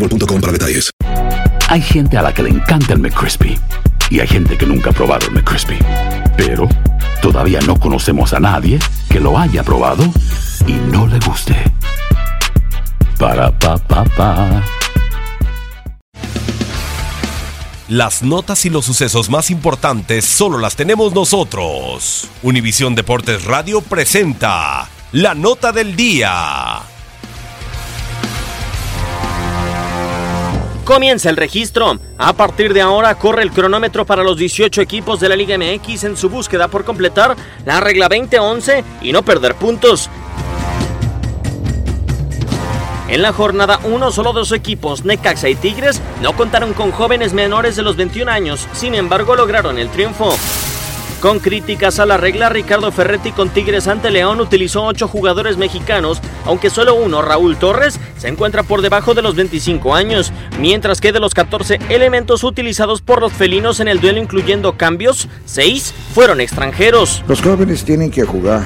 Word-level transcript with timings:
boostmobile.com 0.00 0.40
para 0.40 0.52
detalles. 0.52 0.90
Hay 1.68 1.82
gente 1.82 2.16
a 2.16 2.22
la 2.22 2.34
que 2.34 2.42
le 2.42 2.50
encanta 2.50 2.94
el 2.94 2.98
McCrispy 2.98 3.58
y 4.10 4.20
hay 4.20 4.26
gente 4.26 4.58
que 4.58 4.66
nunca 4.66 4.90
ha 4.90 4.92
probado 4.92 5.26
el 5.28 5.32
McCrispy. 5.34 5.78
Pero 6.36 6.68
todavía 7.22 7.60
no 7.60 7.78
conocemos 7.78 8.32
a 8.32 8.40
nadie 8.40 8.78
que 9.08 9.20
lo 9.20 9.38
haya 9.38 9.62
probado 9.62 10.04
y 10.66 10.72
no 10.72 11.06
le 11.06 11.18
guste. 11.20 11.56
Para 13.18 13.56
pa 13.56 13.76
pa 13.78 14.04
pa. 14.04 14.62
Las 17.88 18.22
notas 18.22 18.64
y 18.66 18.70
los 18.70 18.84
sucesos 18.84 19.28
más 19.30 19.50
importantes 19.50 20.24
solo 20.24 20.58
las 20.58 20.76
tenemos 20.76 21.12
nosotros. 21.12 22.28
Univisión 22.42 22.94
Deportes 22.94 23.44
Radio 23.44 23.80
presenta 23.80 24.88
la 25.12 25.34
nota 25.34 25.72
del 25.72 25.96
día. 25.96 26.89
Comienza 30.90 31.30
el 31.30 31.36
registro. 31.36 32.00
A 32.18 32.32
partir 32.32 32.74
de 32.74 32.80
ahora 32.80 33.14
corre 33.14 33.44
el 33.44 33.52
cronómetro 33.52 34.04
para 34.04 34.24
los 34.24 34.36
18 34.36 34.80
equipos 34.80 35.20
de 35.20 35.28
la 35.28 35.36
Liga 35.36 35.56
MX 35.56 36.02
en 36.02 36.16
su 36.16 36.28
búsqueda 36.28 36.66
por 36.66 36.84
completar 36.84 37.36
la 37.64 37.78
regla 37.78 38.08
2011 38.08 38.82
y 39.00 39.12
no 39.12 39.22
perder 39.22 39.54
puntos. 39.54 40.10
En 43.08 43.22
la 43.22 43.32
jornada 43.32 43.78
1, 43.84 44.10
solo 44.10 44.32
dos 44.32 44.50
equipos, 44.50 45.04
Necaxa 45.04 45.48
y 45.48 45.54
Tigres, 45.54 46.02
no 46.22 46.32
contaron 46.32 46.72
con 46.72 46.90
jóvenes 46.90 47.34
menores 47.34 47.76
de 47.76 47.82
los 47.82 47.94
21 47.94 48.28
años, 48.28 48.66
sin 48.72 48.96
embargo 48.96 49.36
lograron 49.36 49.78
el 49.78 49.90
triunfo. 49.90 50.34
Con 51.20 51.38
críticas 51.38 51.98
a 51.98 52.06
la 52.06 52.16
regla, 52.16 52.48
Ricardo 52.48 52.90
Ferretti 52.90 53.30
con 53.32 53.50
Tigres 53.50 53.88
ante 53.88 54.10
León 54.10 54.40
utilizó 54.40 54.84
8 54.84 55.06
jugadores 55.06 55.58
mexicanos, 55.58 56.18
aunque 56.46 56.70
solo 56.70 56.94
uno, 56.94 57.20
Raúl 57.20 57.58
Torres, 57.58 58.00
se 58.16 58.28
encuentra 58.28 58.62
por 58.62 58.80
debajo 58.80 59.12
de 59.12 59.20
los 59.20 59.34
25 59.34 59.94
años, 59.94 60.32
mientras 60.58 60.98
que 60.98 61.12
de 61.12 61.20
los 61.20 61.34
14 61.34 61.78
elementos 61.90 62.42
utilizados 62.42 63.02
por 63.02 63.20
los 63.20 63.34
felinos 63.34 63.80
en 63.80 63.88
el 63.88 64.00
duelo 64.00 64.18
incluyendo 64.18 64.78
cambios, 64.78 65.28
6 65.44 65.92
fueron 66.14 66.40
extranjeros. 66.40 67.22
Los 67.28 67.42
jóvenes 67.42 67.84
tienen 67.84 68.10
que 68.10 68.24
jugar 68.24 68.62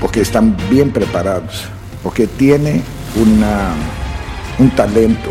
porque 0.00 0.20
están 0.20 0.56
bien 0.68 0.90
preparados, 0.90 1.66
porque 2.02 2.26
tienen 2.26 2.82
una, 3.14 3.70
un 4.58 4.68
talento. 4.70 5.30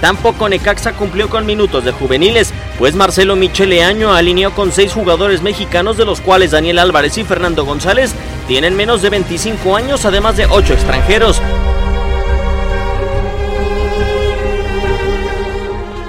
Tampoco 0.00 0.48
Necaxa 0.48 0.92
cumplió 0.92 1.28
con 1.28 1.46
minutos 1.46 1.84
de 1.84 1.92
juveniles, 1.92 2.52
pues 2.78 2.94
Marcelo 2.94 3.36
Michele 3.36 3.82
Año 3.82 4.12
alineó 4.12 4.52
con 4.52 4.72
seis 4.72 4.92
jugadores 4.92 5.42
mexicanos, 5.42 5.96
de 5.96 6.04
los 6.04 6.20
cuales 6.20 6.50
Daniel 6.50 6.78
Álvarez 6.78 7.16
y 7.18 7.24
Fernando 7.24 7.64
González 7.64 8.14
tienen 8.46 8.76
menos 8.76 9.02
de 9.02 9.10
25 9.10 9.76
años, 9.76 10.04
además 10.04 10.36
de 10.36 10.46
ocho 10.46 10.74
extranjeros. 10.74 11.40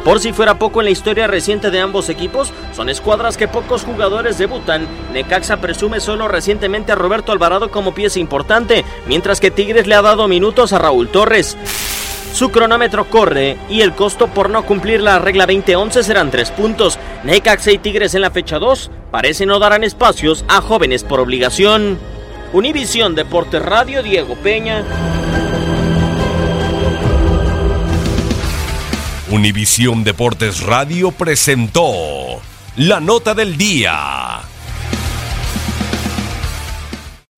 Por 0.08 0.22
si 0.22 0.31
fuera 0.31 0.58
poco 0.58 0.80
en 0.80 0.86
la 0.86 0.92
historia 0.92 1.28
reciente 1.28 1.70
de 1.70 1.81
ambos 1.81 2.08
equipos, 2.08 2.53
son 2.74 2.88
escuadras 2.88 3.36
que 3.36 3.50
pocos 3.50 3.84
jugadores 3.84 4.38
debutan. 4.38 4.88
Necaxa 5.12 5.58
presume 5.58 6.00
solo 6.00 6.30
recientemente 6.30 6.94
a 6.94 6.96
Roberto 6.96 7.34
Alvarado 7.34 7.72
como 7.72 7.94
pieza 7.94 8.18
importante, 8.18 8.86
mientras 9.06 9.42
que 9.42 9.52
Tigres 9.52 9.86
le 9.86 9.96
ha 9.96 10.02
dado 10.02 10.30
minutos 10.30 10.72
a 10.72 10.80
Raúl 10.80 11.09
Torres. 11.09 11.58
Su 12.34 12.50
cronómetro 12.52 13.10
corre 13.10 13.58
y 13.70 13.82
el 13.82 13.94
costo 13.96 14.28
por 14.28 14.50
no 14.50 14.64
cumplir 14.66 15.02
la 15.02 15.20
regla 15.20 15.46
2011 15.46 16.04
serán 16.04 16.30
3 16.30 16.52
puntos. 16.52 17.00
Necaxa 17.24 17.72
y 17.72 17.78
Tigres 17.80 18.14
en 18.14 18.22
la 18.22 18.32
fecha 18.32 18.60
2 18.60 18.92
parece 19.12 19.46
no 19.46 19.60
darán 19.60 19.84
espacios 19.84 20.46
a 20.48 20.62
jóvenes 20.62 21.04
por 21.04 21.20
obligación. 21.20 21.98
Univisión 22.54 23.16
Deportes 23.16 23.62
Radio 23.62 24.04
Diego 24.04 24.36
Peña. 24.36 24.84
Univisión 29.30 30.06
Deportes 30.06 30.62
Radio 30.62 31.12
presentó 31.12 31.92
la 32.78 33.02
nota 33.02 33.34
del 33.34 33.58
día. 33.58 34.27